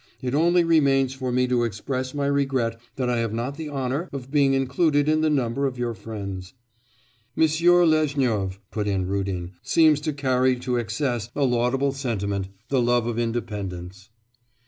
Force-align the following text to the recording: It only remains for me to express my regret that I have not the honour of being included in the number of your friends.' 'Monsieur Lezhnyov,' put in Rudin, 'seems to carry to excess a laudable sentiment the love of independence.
It 0.19 0.33
only 0.33 0.63
remains 0.63 1.13
for 1.13 1.31
me 1.31 1.47
to 1.47 1.63
express 1.63 2.15
my 2.15 2.25
regret 2.25 2.79
that 2.95 3.07
I 3.07 3.17
have 3.19 3.33
not 3.35 3.55
the 3.55 3.69
honour 3.69 4.09
of 4.11 4.31
being 4.31 4.55
included 4.55 5.07
in 5.07 5.21
the 5.21 5.29
number 5.29 5.67
of 5.67 5.77
your 5.77 5.93
friends.' 5.93 6.55
'Monsieur 7.35 7.85
Lezhnyov,' 7.85 8.57
put 8.71 8.87
in 8.87 9.05
Rudin, 9.05 9.51
'seems 9.61 10.01
to 10.01 10.11
carry 10.11 10.55
to 10.55 10.77
excess 10.77 11.29
a 11.35 11.43
laudable 11.43 11.91
sentiment 11.91 12.47
the 12.69 12.81
love 12.81 13.05
of 13.05 13.19
independence. 13.19 14.09